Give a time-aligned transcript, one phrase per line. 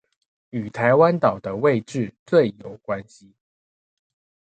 [0.49, 3.31] 與台灣島的位置最有關係